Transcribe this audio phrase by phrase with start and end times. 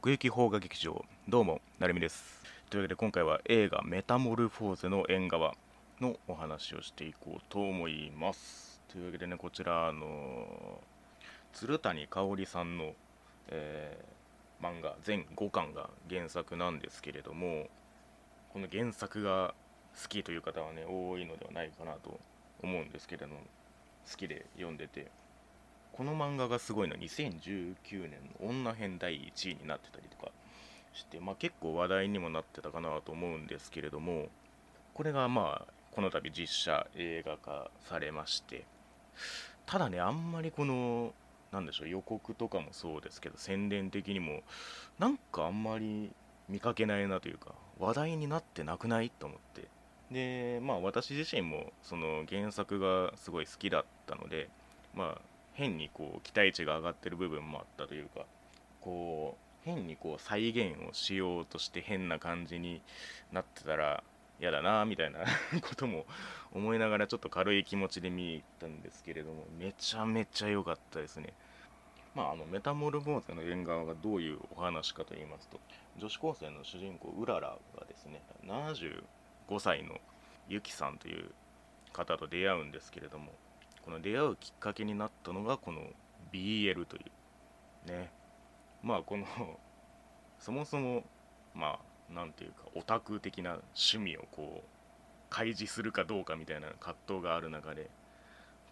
[0.00, 2.40] 奥行き邦画劇場どうもなるみです。
[2.70, 5.54] というわけで今回は映画メタモルフォーゼの縁側
[6.00, 8.80] のお話をしていこうと思います。
[8.92, 10.78] というわけでねこちらあの
[11.52, 12.92] 鶴谷香織さんの、
[13.48, 17.66] えー漫画全5巻が原作なんですけれども
[18.52, 19.54] この原作が
[20.00, 22.18] 好きという方はね多いのではないかなと
[22.62, 23.38] 思うんですけれども
[24.08, 25.10] 好きで読んでて
[25.98, 26.94] この漫画がすごいの。
[26.94, 30.30] 2019年の女編第1位になってたりとか
[30.92, 34.28] して、まあ、結構話題にもなってたかなと思うんですけれども
[34.94, 38.64] これがまあこの度実写映画化されまして
[39.66, 41.12] ただねあんまりこの
[41.50, 44.42] なんでしょう予告とかもそうですけど宣伝的にも
[45.00, 46.12] なんかあんまり
[46.48, 49.66] 見かけないなというか話題になってなくないと思って。
[50.12, 54.48] でまあ私自身もその原作がすごい好きだったので
[54.94, 55.27] まあ
[55.58, 58.24] 変にこう期待値が上がってる部分もあったというか
[58.80, 62.80] こう変にこう再現をしようとして変な感じに
[63.32, 64.04] なってたら
[64.40, 65.18] 嫌だなみたいな
[65.60, 66.06] ことも
[66.52, 71.34] 思いながらちょっと軽い気持ちで見たんですけれどもめちゃめちゃ良かったですね。
[72.14, 75.60] まあ、あのメタモルフォーゼの縁側がどういうお話かと言いますと
[75.98, 79.02] 女子高生の主人公うららがですね75
[79.60, 80.00] 歳の
[80.48, 81.30] ゆきさんという
[81.92, 83.32] 方と出会うんですけれども
[83.88, 85.80] この出会うきっかけになったのがこの
[86.30, 87.00] BL とい
[87.86, 88.10] うね
[88.82, 89.24] まあこの
[90.38, 91.04] そもそも
[91.54, 91.78] ま
[92.10, 94.66] あなんていうかオタク的な趣味をこう
[95.30, 97.88] 開示するかどうかみたいな葛藤がある中で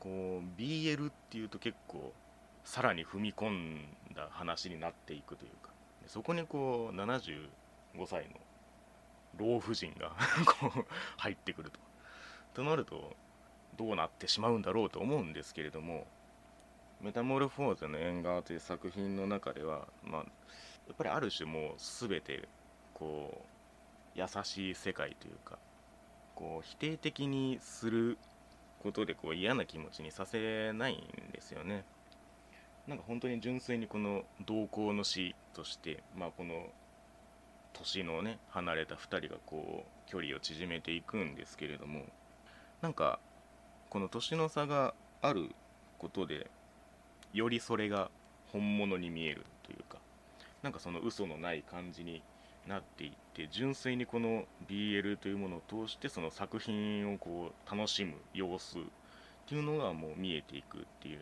[0.00, 2.12] こう BL っていうと結構
[2.64, 3.80] さらに踏み込ん
[4.14, 5.73] だ話になっていくというか
[6.06, 7.48] そこにこう75
[8.06, 8.36] 歳の
[9.39, 10.11] 老婦人が
[10.61, 10.84] こう
[11.17, 11.80] 入ってくると。
[12.53, 13.14] となると
[13.77, 16.06] どうなってしまうんだろうと思うんですけれども
[17.00, 20.27] 「メタモルフォーゼの縁側」という作品の中では、まあ、や
[20.92, 22.48] っぱりある種もう全て
[22.94, 23.44] こ
[24.14, 25.58] う優しい世界というか
[26.34, 28.18] こう否定的にする
[28.83, 31.84] ことでこう嫌な気持ちにさせないんですよね。
[32.86, 36.68] なんか本当に純粋にこの同行の死として、まあ、この
[37.72, 42.05] 年のね離れた2人がこう距離を縮めていくんですけれども
[42.80, 43.18] なんか
[43.91, 45.51] この年の差がある
[45.98, 46.51] ことで
[47.33, 48.11] よりそれが
[48.52, 49.98] 本物に見えるというか
[50.63, 52.23] なんかその嘘のない感じに
[52.67, 58.83] なっていって純粋にこの BL というものを通してその作品をこう楽しむ様子っ
[59.48, 61.20] ていうのがもう見えていくっていう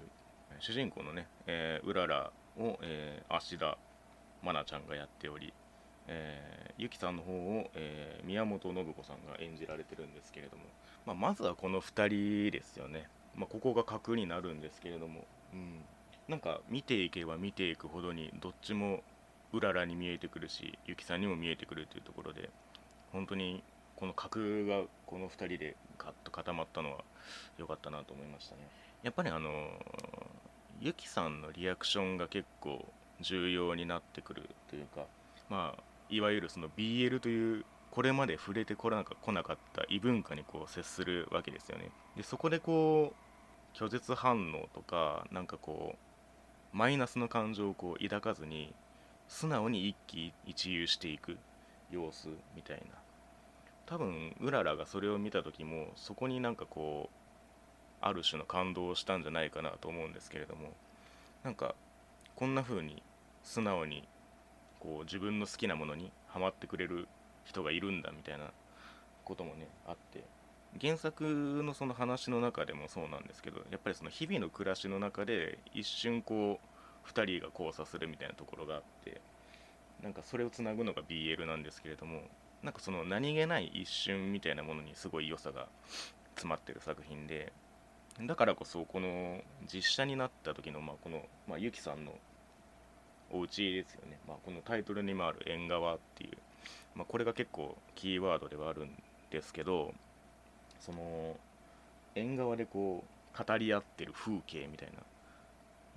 [0.60, 3.76] 主人公のね、えーうららを、えー芦田
[4.42, 5.52] 愛菜ちゃんがやっており、
[6.08, 10.64] えーゆきさんの方を、えー宮本信子さんが演じられてるんですけれども、
[11.06, 13.06] まあ、まずはこの2人ですよね、
[13.36, 15.84] まあ、ここが核になるんですけれども、うん、
[16.28, 19.02] なんか見ていけば見ていくほどにどっちも
[19.52, 22.50] うららに見えてくるしゆきさんにも見えてくるというところで
[23.12, 23.62] 本当に
[23.96, 26.98] この核がこの2人でガッと固まったのは
[27.58, 28.62] 良かったなと思いましたね。
[29.02, 29.68] やっぱりあの
[30.80, 32.84] ゆきさんのリアクションが結構
[33.20, 35.06] 重要になってくるというか
[35.48, 35.82] まあ
[36.14, 39.14] いわゆるその BL というこれまで触れてこなか
[39.52, 41.90] った異文化にこう接するわけですよね。
[42.16, 48.74] でそこでこう拒絶反応とかなんかこうマイナスの感情をこう抱かずに
[49.28, 51.38] 素直に一喜一憂していく
[51.90, 52.98] 様子みたいな。
[53.86, 57.24] 多分うららがそれを見た時もそこになんかこう
[58.00, 60.72] ある種の感動をしたんじゃないかなと思うんですけれども
[61.42, 61.74] なんか
[62.34, 63.02] こんな風に
[63.42, 64.08] 素直に
[64.84, 67.08] こう自分の好きなものにハマってくれる
[67.44, 68.52] 人がいるんだみたいな
[69.24, 70.22] こともねあって。
[70.80, 79.20] 原作のその話の中でもそうなんですけどやっぱりその日々の暮らしの中で一瞬こう2人が交差するみたいなところがあって
[80.02, 82.22] なんかそれをつなぐのが BL なんですけれども
[82.64, 85.68] なんかその何気ない一瞬みたいなものにすごい良さが
[86.34, 87.52] 詰まってる作品で
[88.20, 89.42] だからこそこの
[89.72, 92.12] 実写になった時のまあこの、まあ、ゆきさんの
[93.34, 96.30] お家ですよね、まあ、このタイトルにもある縁側っていう、
[96.94, 98.90] まあ、これが結構キーワードではあるん
[99.30, 99.92] ですけど
[100.80, 101.36] その
[102.14, 105.02] 縁側でこう語り合ってる風景みたいな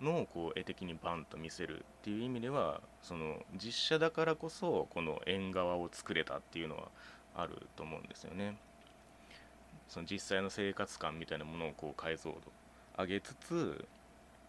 [0.04, 6.88] のをこう絵的にバンと見せるっていう意味ではその実写だからこそこの縁側を作れたっていうのは
[7.36, 8.58] あると思うんですよね。
[9.88, 12.40] その実際の生活感みたいなものをこう解像度
[12.98, 13.86] 上げつつ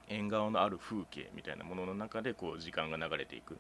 [0.09, 3.59] 縁側のある風景みたいなものの中でこう時間が流れていく、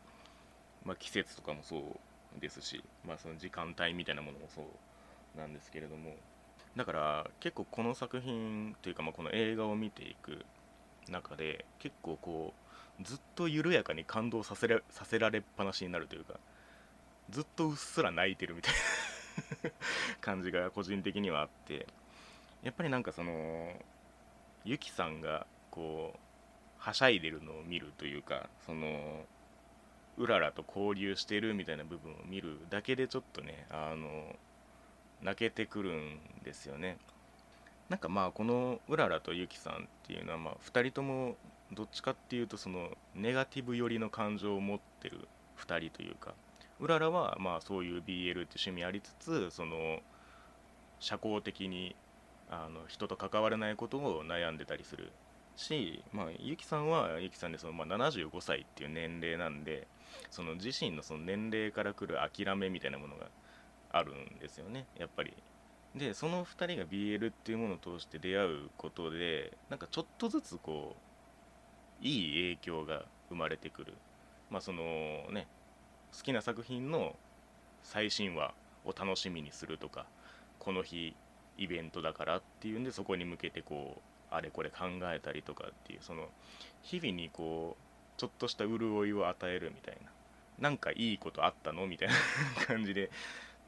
[0.85, 6.17] まあ、季節とかもそうですし、まあ、その時間帯みたいなものもそうなんですけれども。
[6.77, 10.45] だから結構この作品というかまあこの映画を見ていく
[11.09, 12.55] 中で結構こ
[13.01, 16.35] うずっと緩やかに感動させらさせられっぱなしになるというか
[17.31, 18.75] ずっとうっすら泣いてるみたい
[19.65, 19.71] な
[20.21, 21.87] 感じが個人的にはあって。
[22.62, 23.73] やっぱりなんかその
[24.65, 26.19] ユキさんがこう
[26.79, 29.25] はしゃいでるのを見るというかその
[30.17, 34.35] うららと交流してるみたいな部分を見るだけでちょっとねあの
[35.23, 36.97] 泣けてくるんですよね。
[37.89, 39.77] なんかまあこのうららとゆきさんっ
[40.07, 41.37] ていうのはまあ2人とも
[41.73, 45.27] どっちかっていうとそのネガティブ寄りの感情を持ってる
[45.59, 46.35] 2人というか
[46.81, 50.01] うららはまあそういう BL って趣味ありつつその
[51.01, 51.97] 社交的に
[52.51, 55.11] あの人と関われないことを悩んでたりする
[55.58, 59.87] し、まあ、ゆきさんはゆきさんでその、まあ、75歳っていう年齢なんで
[60.31, 63.26] その自身のその年齢からくる諦めみたいなものが
[63.90, 65.34] あるんですよねやっぱり。
[65.94, 70.94] でその2人が BL っていうものを通して出会うことでなんかちょっとずつこ
[72.02, 73.94] ういい影響が生まれてくる。
[74.50, 74.82] まあその
[75.32, 75.49] ね
[76.16, 77.16] 好きな作品の
[77.82, 80.06] 最新話を楽しみにするとか
[80.58, 81.14] この日
[81.56, 86.29] イベントだからっていうんでそこに向けてこうあれこれ考えたりとかっていうその
[86.83, 90.11] 日々にこうちょっとした潤いを与えるみたいな。
[90.59, 92.15] なんかいいことあったのみたいな
[92.67, 93.13] 感じで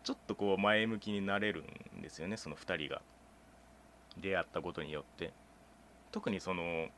[0.02, 1.62] ちょっとこう前向きになれる
[1.96, 3.00] んですよねその2人が。
[4.20, 5.32] 出会ったことによって。
[6.10, 6.88] 特にその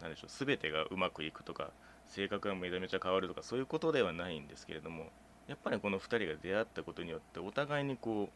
[0.00, 1.70] 何でしょう全てがうまくいくとか
[2.08, 5.10] 性格がめちゃめちゃ変わるとかそういうことではないんですけれども
[5.46, 8.28] やっぱりこの2人が出会ったことによってお互いにこ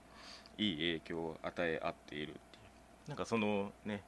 [0.58, 2.60] ういい影響を与え合っているってい
[3.06, 3.08] う。
[3.08, 4.02] なんかそのね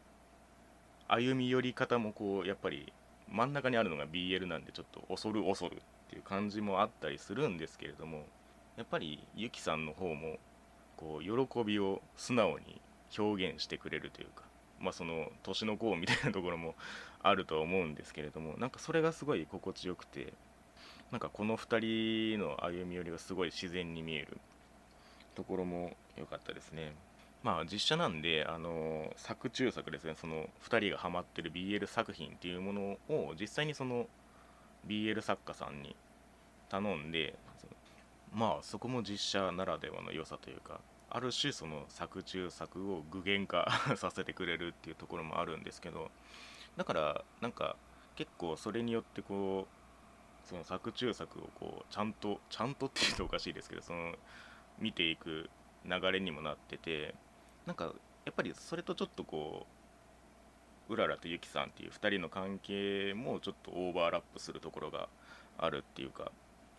[1.15, 2.91] 歩み寄り方もこうやっぱり
[3.31, 5.79] 真ん中にあるのが BL なんでちょっと恐る恐るっ
[6.09, 8.25] ていう感じもあったりするんですけれども
[8.79, 10.39] やっぱりユキさんの方も
[10.97, 12.81] こう喜びを素直に
[13.19, 14.45] 表現してくれるというか
[14.81, 16.75] まあその年の功みたいなところも
[17.23, 20.33] あると思うんですけれどもなんかそれがすごい心地よくて
[21.11, 24.39] なんかこの2人の歩み寄りがすごい自然に見える
[25.35, 26.95] ところも良かったですね。
[27.43, 34.07] まあ実写なんで、あの作中作ですね、その2人がハマってる BL 作品っていうものを実際にその
[34.87, 35.97] BL 作家さんに
[36.69, 37.35] 頼んで、
[38.33, 40.81] まあそこも実写ならではの良さというか、
[41.11, 46.11] ある種その作中作を具現化 させてくれるっていうところもあるんですけど、
[46.77, 47.77] だからなんか
[48.15, 49.67] 結構それによってこ
[50.45, 54.15] う、その作中作をこうちゃんと、ちゃんとって言うとおかしいですけど、その
[54.79, 55.51] 見ていく
[55.85, 57.15] 流れにもなってて、
[57.67, 57.93] なんか
[58.25, 59.67] やっぱりそれとちょっとこ
[60.89, 65.09] ううららとゆきさんっていう2人の関係もちょっとオーバーラップするところが
[65.59, 66.33] あるっていうか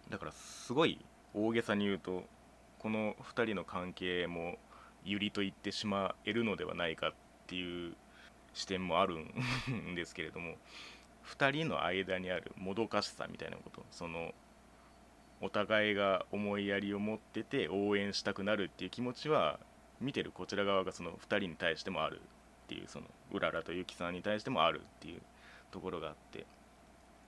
[0.10, 1.00] だからすごい
[1.34, 2.24] 大げさに言うと
[2.80, 4.58] この2人の関係も
[5.06, 7.14] ゆりと言ってしまえるのではないかっ
[7.48, 7.96] ていう
[8.54, 9.18] 視点もある
[9.72, 10.56] んですけれども
[11.26, 14.34] 2人の間にあるもどかしさみたいなことその
[15.42, 19.60] お互いが思いやりを持ってて応援したくなるっていう気持ちは
[20.04, 22.20] 見てるこちら側がその2人に対してもある
[22.66, 25.22] っていうそのうららとゆきさんに対してもあるっていう
[25.72, 26.46] ところがあって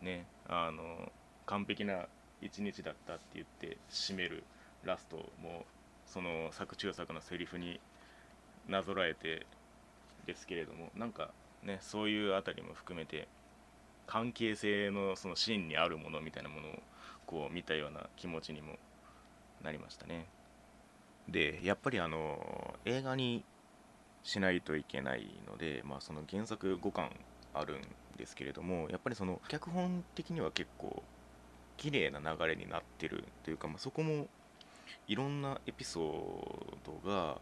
[0.01, 1.11] ねあの
[1.45, 2.05] 完璧な
[2.41, 4.43] 一日だったって言って締める
[4.83, 5.65] ラストも
[6.05, 7.79] その作中作のセリフに
[8.67, 9.45] なぞらえて
[10.27, 11.29] ですけれどもなんか
[11.63, 13.27] ねそういうあたりも含めて
[14.07, 16.71] 関係性のその芯にあるものみたいなものを
[17.25, 18.77] こう見たような気持ちにも
[19.63, 20.27] なりましたね。
[21.29, 23.43] でやっぱりあの映画に
[24.23, 27.09] しないといけないので、まあ、その原作5巻
[27.53, 27.81] あるん
[28.17, 31.03] ですけれどもやっぱりその脚本的には結構
[31.77, 34.27] 綺麗な流れになってるというか、まあ、そこも
[35.07, 37.37] いろんなエピソードが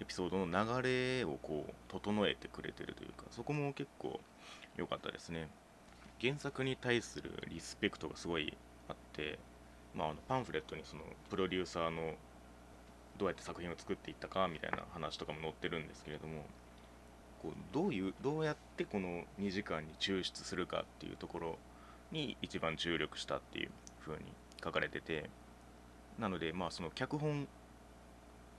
[0.00, 4.20] エピソードの流れをこう整えてくれてるというかそこも結構
[4.76, 5.48] 良かったですね。
[6.20, 8.56] 原作に対するリスペクトがすごい
[8.88, 9.38] あって、
[9.94, 12.14] まあ、あのパンフレットにそのプロデューサーの
[13.18, 16.44] どうやって作品を作っていったかみたいな話とかも載ってるんですけれども
[17.42, 21.58] こうどういうどうやってこの2時間に抽出するかっていうところ
[22.12, 23.70] に一番注力したっていう
[24.04, 24.24] 風に
[24.62, 25.28] 書かれてて
[26.18, 27.46] なのでまあその脚本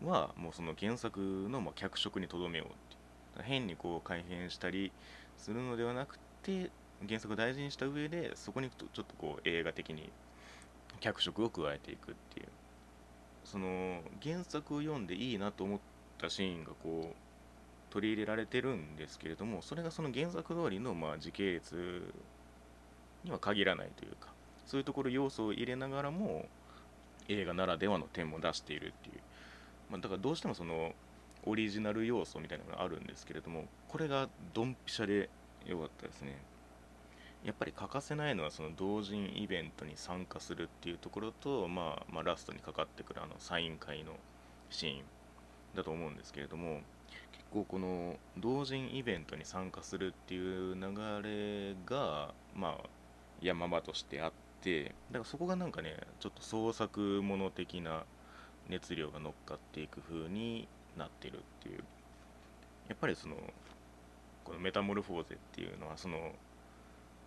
[0.03, 4.91] はもうその原作のま脚色にとどめようって変にこう改変したり
[5.37, 6.69] するのではなくて
[7.07, 10.11] 原作を大事にした上でそこにちょっとこう映画的に
[10.99, 12.47] 脚色を加えていくっていう。
[13.49, 15.79] その原作を読んでいいなと思っ
[16.17, 22.13] たシーンがこう取り入れられてるんですけれどもそれがその原作通りのまあ時系列
[23.23, 24.27] には限らないというか
[24.65, 26.45] そういうところ要素を入れながらも
[27.29, 29.21] 映画ならではの点も出しているっていう、
[29.89, 30.91] まあ、だからどうしてもその
[31.45, 35.29] オリジナル要素みたいなのがあるんですけれどもこれがドンピシャで
[35.65, 36.37] 良かったですね。
[37.47, 44.11] やっぱり欠かせないのはその同人イベントに参加するっていうところと、まあ、まあラストにかかってくるあのサイン会の
[44.69, 45.01] シーン
[45.73, 46.81] だと思うんですけれども
[47.31, 50.81] 結構この同人イベントに参加するっていう流
[51.23, 52.89] れがまあ
[53.41, 58.03] 山場としてあってだからそこがなんかねちょっと創作もの的な
[58.67, 61.83] 熱量が乗っかっていく風になってるっていう。
[62.89, 63.35] やっぱりその
[64.43, 66.31] このメタモルフォーゼっていうのはその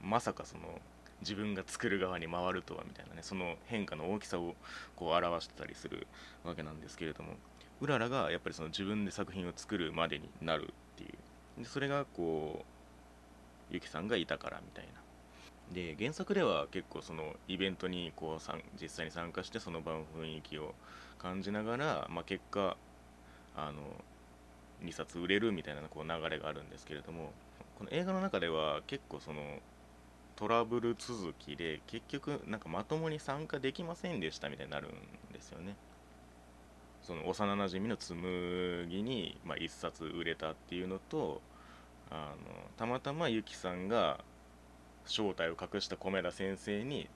[0.02, 0.80] まさかその
[1.21, 4.54] 自分が作る側に回るとはみたいなねその変化の大きさを
[4.97, 6.07] こう表してたりする
[6.45, 7.35] わけなんですけれども
[7.80, 11.07] うららがやっぱりその自分で作品を作るまでになるってい
[11.59, 11.62] う。
[11.62, 12.64] でそれがこ
[13.71, 15.00] うゆきさんがいたからみたいな。
[15.73, 20.75] で原作では結構そのイベントにこうさん実際に参加してその場の雰囲気を
[21.19, 22.76] 感じながら、まあ、結果
[23.57, 23.83] あの
[24.83, 27.30] 2冊売れるみたいなこう流れがあるんですけれども
[27.78, 29.40] この映画の中では結構その
[30.40, 34.90] トラブル続きで結局なんかまともに参加できませんでしたみたいになるん
[35.35, 35.76] ですよね。
[37.02, 41.42] その幼なじみの紬に、まあ、1冊売れたっていうのと
[42.11, 44.20] あのたまたまゆきさんが
[45.04, 47.11] 正体を隠した米田先生に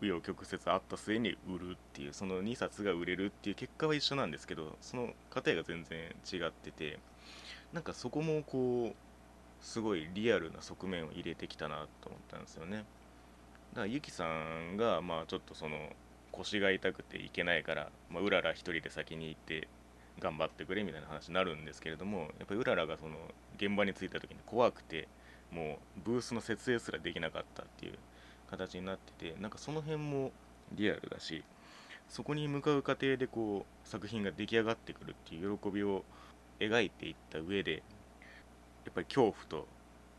[0.00, 5.98] 紆余曲折あった末に売るっていうその2冊が売れるっていう結果は一緒なんですけどその過程が全然
[6.32, 7.00] 違ってて
[7.72, 9.03] なんかそこもこう
[9.64, 12.76] すごいリアルな側面を入れてきたなと思ったんですよね。
[12.76, 12.84] だか
[13.80, 15.88] らゆきさんがまあちょっとその
[16.32, 19.66] 腰が痛くていけないから、まあ、うらら一人で先に行って
[20.20, 23.16] 頑張ってくれみたいな話になるんですけれどもやっぱりうららがその
[23.56, 25.08] 現場に着いた時に怖くて
[25.50, 27.94] もうブースの設営すらできなかったっていう
[28.50, 30.30] 形になっててなんかその辺も
[30.72, 31.42] リアルだし
[32.08, 36.04] そこに向かう過程でこう作品が出来上がってくるっていう喜びを
[36.60, 37.82] 描いていった上で
[38.84, 39.66] やっぱり恐怖と、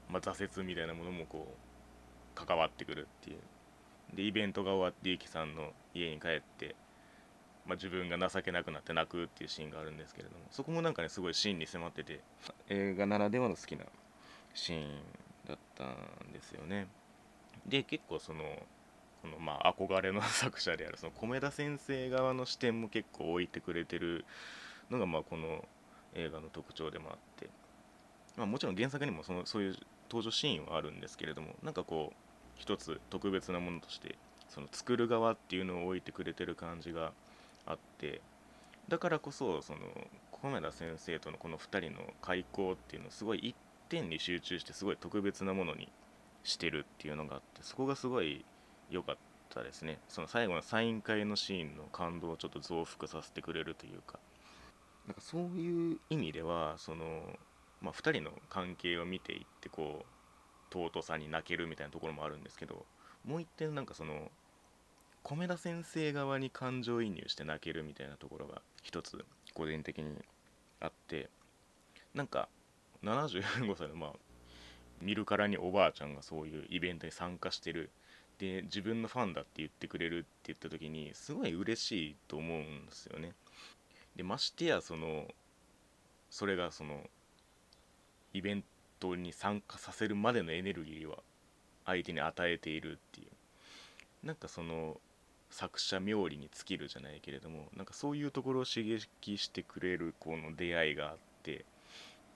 [0.10, 3.38] まあ、挫折みたいなものもこう関わってくるっていう。
[4.16, 6.76] でイベントが終わってゆきさんの家に帰って、
[7.66, 12.22] まあ、自分が情けなくなって泣くっていうシーンがあるんですけれどもそこもなんかねすごいシーンに迫ってて。
[12.70, 13.86] 映画ならではの好きな
[14.54, 14.90] シーン
[15.48, 16.88] だったんですよね。
[17.66, 18.44] で結構その
[19.22, 24.24] このまあ憧れの作者であるその米田先生側の視点も結構置いてくれてる
[24.92, 25.66] のがまあこの
[26.14, 27.50] 映画の特徴でもあって、
[28.38, 29.76] まあ、もちろん原作にもそのそういう
[30.10, 32.16] 登場シーンはあるんですけれどもなんかこう
[32.56, 34.18] 一つ特別なものとして
[34.50, 37.12] その作る側っていうのを置いてくれてる感じが
[37.66, 38.22] あって
[38.88, 39.80] だからこそその
[40.32, 43.56] 米田先生とのこの2人の開口っていうのをすごい一
[43.90, 45.90] 点に集中してすごい特別なものに
[46.44, 48.46] してるっていうのがあってそこがすごい
[48.90, 49.18] 良かっ
[49.50, 49.98] たですね。
[50.08, 54.20] その最後のサイン会のシーンの感動をちょっと増幅させてくれるというか。
[55.08, 57.38] なんかそういう意味ではその、
[57.86, 62.84] まあ、2人の関係を見ていってこう尊さに泣けるみたいなところもあるんですけど
[63.24, 64.32] もう一点なんかその
[65.22, 69.24] 米田先生側に感情移入して泣けるみたいなところが一つ
[69.54, 70.16] 個人的に
[70.82, 71.30] あって
[72.16, 72.50] なんか
[73.04, 74.14] 75歳のまあ
[75.00, 77.92] 見るからにおばあちゃんがそういうイベントに参加してる。
[78.38, 83.34] で自分のファンだって言ってくれるって言った時にすごい嬉しいと思うんですよね。
[84.18, 85.28] でましてやその
[86.30, 87.10] それがその
[88.36, 88.64] イベン
[89.00, 91.20] トに参加させるまでのエネルギーは
[91.86, 94.98] 相手に与えているっていうなんかその
[95.50, 101.64] 作者冥利に尽きるじゃないけれどもなんかそういうところを刺激してくれるこの出会いがあって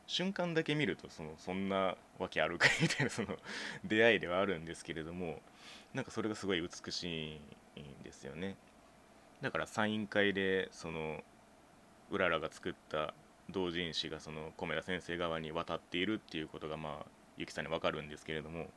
[0.07, 3.27] 瞬間だけ見るとそのそんなわけあるかみたいなその
[3.83, 5.41] 出会いではあるんですけれども
[5.93, 7.39] なんかそれがすごい美し
[7.75, 8.55] いんですよね。
[9.41, 11.23] だからサイン会でその
[12.09, 13.13] うららが作った
[13.49, 17.05] 同人誌がその米田先生側に渡っているっていうことがまあ
[17.37, 18.67] ゆきさんに分かるんですけれども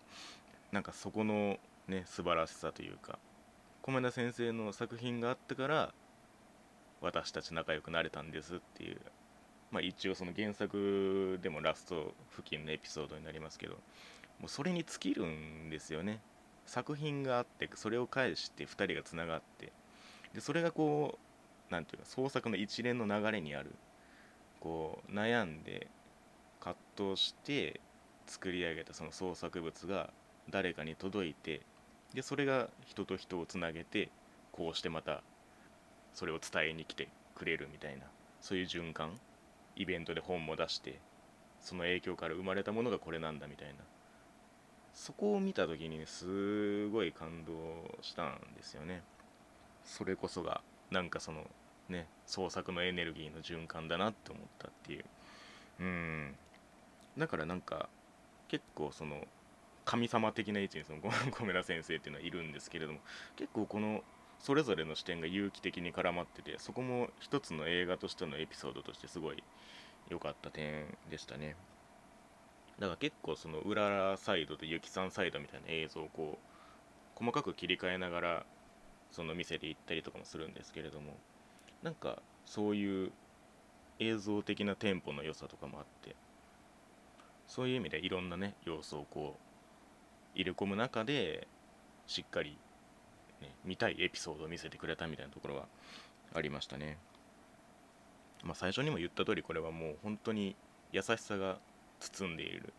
[0.71, 3.19] なんかそこのね素晴らしさというか
[3.83, 5.93] 米田先生の作品があったから
[7.01, 9.01] 私たち仲良くなれたんですっていう
[9.73, 13.73] まあ、一応その原作でもラスト付近のエピソードになりますけど
[14.39, 16.21] もうそれに尽きるんですよね。
[16.67, 19.73] 作品があってそれを介して2人がつながって
[20.33, 23.75] でそれがこう何ていうか創作の一連の流れにある
[24.63, 25.89] こう悩んで
[26.61, 27.81] 葛藤して
[28.27, 30.11] 作り上げたその創作物が
[30.51, 31.63] 誰かに届いて
[32.15, 34.09] でそれが人と人をつなげて
[34.53, 35.25] こうしてまた
[36.15, 38.05] それを伝えに来てくれるみたいな
[38.41, 39.19] そういう循環
[39.75, 41.01] イベントで本も出して
[41.61, 43.75] その影響から生まれたものがこれなんだみたいな
[44.95, 47.53] そこを見た時にねすごい感動
[48.01, 49.03] したんですよね。
[49.85, 51.47] それこそがなんかその
[51.89, 55.05] ね創作のエネルギーの循環だなって思ったっていう。
[55.81, 56.35] うん。
[57.19, 57.89] だからなんか
[58.49, 59.27] 結構その
[59.85, 63.01] 神様的な位置にその小村 先生っていうのはいるんですけれども
[63.37, 64.05] 結構この
[64.39, 69.43] それぞれの視点が有機的に絡まっててそこも一つの映画としてのエピソードとしてすごい
[70.09, 71.57] 良かった点でしたね。
[72.79, 78.47] だから結構その裏サイドとゆきさんサイドみたいな映像をこう細かく切り替えながら
[79.13, 81.17] その店で行ったりとかもするんですけれども
[81.83, 83.13] なんかそういう
[83.99, 86.15] 映像的なテンポの良さとかもあって
[87.47, 91.47] そういう意味でいろんなね要素をこう入れ込む中で
[92.07, 92.57] しっかり、
[93.41, 95.67] ね、見たいエピソードを見せてくれたみたいなところは
[96.35, 96.99] ありましたね。
[98.43, 100.57] まあ、最初にも言った通りこれはもう本当に
[100.91, 101.59] 優しさが
[102.01, 102.73] 包んでいる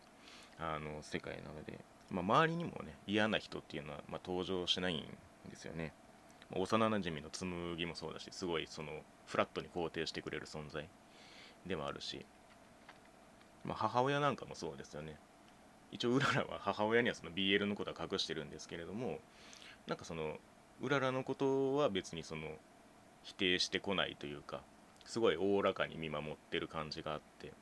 [0.58, 1.78] あの世界なので、
[2.10, 5.06] まあ、周りにもね嫌な人っていうのは、ま、登場しないん
[5.50, 5.92] ですよね。
[6.56, 8.92] 幼なじみの紬もそうだしすごいその
[9.26, 10.88] フラットに肯定してくれる存在
[11.66, 12.24] でもあるし、
[13.64, 15.16] まあ、母親なんかもそうですよね。
[15.92, 19.18] 一応うららは母親にはその BL のことは隠してるんですけれども
[19.86, 20.38] なんかその
[20.82, 22.48] うららのことは別にその
[23.22, 24.60] 否定してこないというか
[25.04, 27.52] すごいおおらかに見守ってる感じがあって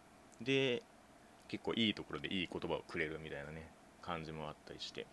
[0.40, 0.82] で
[1.48, 3.68] 結構いいところでいい言葉をくれるみたいなね
[4.00, 5.06] 感じもあったりして。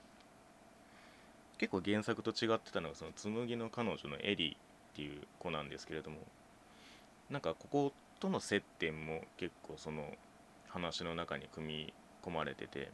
[1.59, 4.57] 結構原作と違ってたのがその紬の彼女のエリーっ
[4.95, 6.17] ていう子なんですけれども
[7.29, 10.13] なんかこことの接点も結構その
[10.69, 12.91] 話の中に組み込まれてて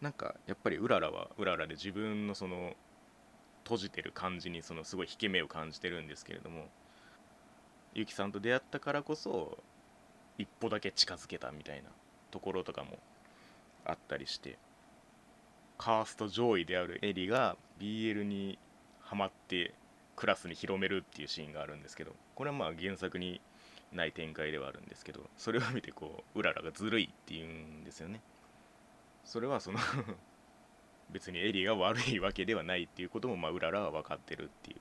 [0.00, 2.74] なんかやっぱりうららはうららで自分のその
[3.64, 6.66] 閉じてる感じにそのすごい引け目を感じてるんですけれども
[7.94, 9.58] ゆきさんと出会ったからこそ
[10.38, 11.90] 一歩だけ近づけたみたいな
[12.30, 12.98] ところとかも
[13.84, 14.58] あったりして
[15.76, 18.58] カースト上位であるエリが BL に
[19.00, 19.74] ハマって
[20.16, 23.40] クラスに広めるっていうシーンがあるんですけどこれはまあ原作に
[23.92, 28.20] ない展開ではあるんですけどそれを見てこううららがずるいっていうんですよね。
[29.24, 29.78] それはその
[31.10, 34.80] 別にエリーが悪いわけではないっていうこともまあうららは分かってるっていう。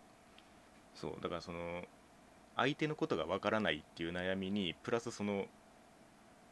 [0.94, 1.86] そうだからその
[2.56, 5.48] 相手のことが分からないっていう悩みにプラスその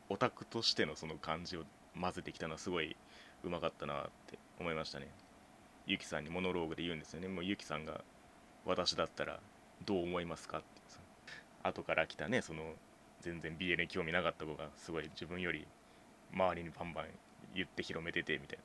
[0.10, 1.66] オタクとしてのその感じを
[2.00, 2.96] 混ぜてきたのはすごい
[3.44, 5.10] うまかったなって思いましたね。
[5.88, 7.30] ゆきさんにモノローグで言うんですよね。
[7.30, 8.02] もうゆきさんが
[8.66, 9.40] 私だったら
[9.86, 10.68] どう思いますかって
[11.64, 12.74] 後から来たねその
[13.22, 15.66] 全然 BL に興味なかった子がすごい自分より
[16.34, 17.06] 周りにバンバン
[17.56, 18.64] 言って広めててみたいな。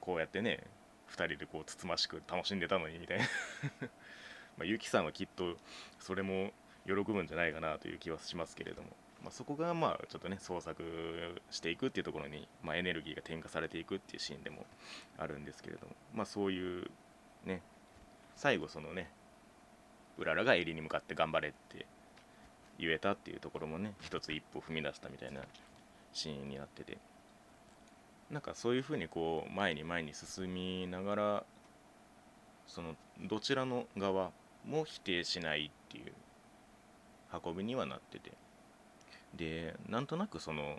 [0.00, 0.60] こうやってね
[1.10, 3.24] 2人でこうつつましく楽しんでたのにみたいな。
[4.58, 5.56] まあゆきさんはきっと
[5.98, 6.52] それも
[6.86, 8.88] 喜ぶんじゃないかなという気はしますけれども、
[9.22, 10.82] まあ、そこがまあちょっとね創作
[11.50, 14.66] していくっていうところに、まあ、エネルギーが転化されていくっていうシーンでも
[15.16, 16.90] あるんですけれどもまあそういう
[17.44, 17.62] ね
[18.36, 19.10] 最後そのね
[20.18, 21.86] うららが襟に向かって頑張れって
[22.78, 25.40] 言えたっていうところもね一つ一歩踏み出したみたいな
[26.12, 26.98] シーンになってて
[28.30, 31.44] なんかそういうふうにこう前に前に進みながら
[32.66, 34.30] そのどちらの側
[34.66, 36.12] も否定しないっていう
[37.44, 38.32] 運びにはなってて
[39.34, 40.78] でなんとなくその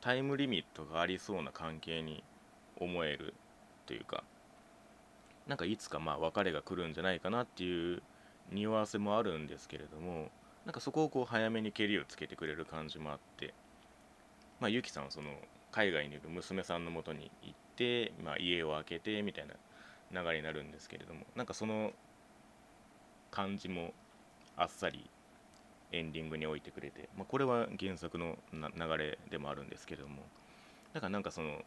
[0.00, 2.24] タイムリミットがありそうな関係に
[2.78, 3.34] 思える
[3.86, 4.24] というか
[5.46, 8.02] なんかいつかまあ別れが来るんじゃないかなっていう
[8.50, 10.30] 匂わせもあるんですけれども
[10.64, 13.54] なんかそこをこう早めにけりをつけてくれる感じもあって
[14.60, 15.30] まあゆきさんはその
[15.72, 19.46] 海外にいる娘さんのもとに行って、まあ、家を開けてみたい
[20.12, 21.92] な流れになるんですけれどもなんかその
[23.30, 23.94] 感じも
[24.56, 25.08] あっさり
[25.92, 30.22] エンディングに置いてくれて、まあ、これは原作の流れでもあるんですけれども
[30.92, 31.60] だからなんかその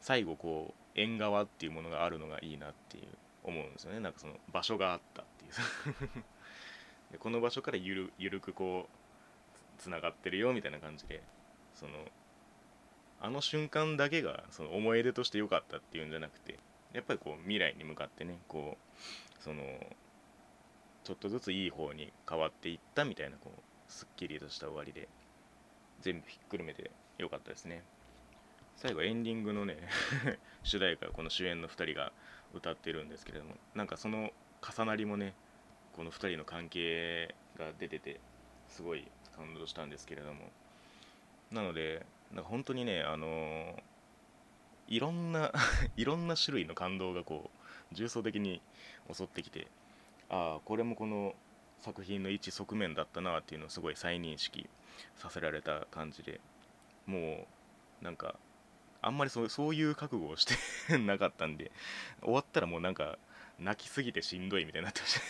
[0.00, 3.04] 最後こう縁側っていうものがあるのがいいなっていう
[3.44, 4.00] 思うんですよね。
[4.00, 5.52] なんかその場所があったっていう。
[7.12, 11.22] でこの場所からゆるゆるくこうつながってるよみたいな感じで
[11.74, 11.92] その
[13.20, 16.58] あの瞬間だけがその思い出として良かったっていうんじゃなくて
[16.92, 19.62] やっぱりこう未来に向かってねこうその
[21.04, 23.60] ちょっとずついい方に変わっていったみたいなこう
[23.92, 25.08] すっきりとした終わりで
[26.00, 27.82] 全部ひっくるめて良かったですね。
[28.76, 29.76] 最後エンディングのね
[30.64, 32.12] 主題歌この主演の2人が
[32.54, 35.34] 歌ってるんですけれどもなんかその重なりもね
[35.92, 38.18] この2人の関係が出てて
[38.68, 40.50] すごい感動したんですけれども。
[41.50, 43.82] なのでなんか本当にねあのー、
[44.88, 45.52] いろんな
[45.96, 47.50] いろんな種類の感動がこ
[47.92, 48.62] う重層的に
[49.12, 49.68] 襲ってきて
[50.30, 51.34] ああこれもこの
[51.80, 54.68] 作品の一側面だったなっていうのをすごい再認識
[55.16, 56.40] させられた感じで
[57.06, 57.46] も
[58.00, 58.36] うなんか
[59.00, 60.54] あんまりそうそういう覚悟をして
[60.98, 61.72] なかったんで
[62.22, 63.18] 終わったらもうなんか
[63.58, 65.20] 泣きすぎてしんどいみたいになってまし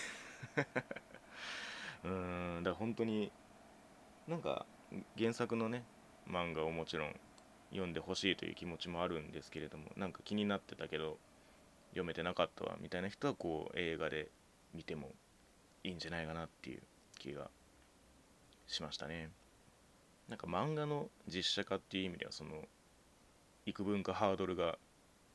[0.56, 0.82] た。
[2.04, 3.32] うんだから本当に
[4.26, 4.66] なんか
[5.16, 5.84] 原作のね
[6.28, 7.20] 漫画をもちろん
[7.70, 11.18] 読んでほしいという気持ちもあるんですけれどもなんか気になってたけど
[11.90, 14.28] 読めてなかったわみたいな人はこう映画で
[14.74, 15.10] 見ても
[15.84, 16.82] いいんじゃないかなっていう
[17.18, 17.50] 気が
[18.66, 19.30] しましたね。
[20.28, 22.64] なんか漫画の実写化っていう意味ではその
[23.66, 24.78] 幾分かハードルが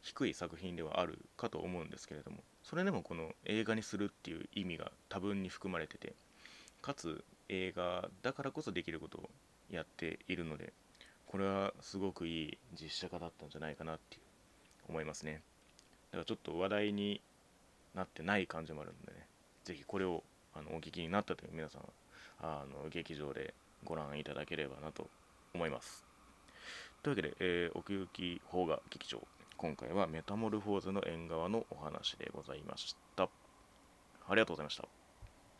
[0.02, 6.14] 低い作品ではあるかと思うんですけれどもそれでもこの映画にするっていう意味が多分に含まれてて
[6.82, 9.30] かつ映画だからこそできることを
[9.70, 10.74] やっているので
[11.26, 14.22] これはすごくいい実写化だったんじゃないかなっていう
[14.90, 15.42] 思いますね。
[16.12, 17.22] だからちょっと話題に
[17.98, 19.28] なってない感じもあるんでね。
[19.66, 21.88] 是非これをあのお聞きになったという皆さんは
[22.40, 25.10] あの劇場でご覧いただければなと
[25.54, 26.06] 思います。
[27.04, 29.22] というわけで、えー、奥行き邦画劇場。
[29.58, 33.24] 今回はメタモルフォーズの縁側のお話でございました。
[33.24, 33.30] あ
[34.30, 34.97] りがとうございました。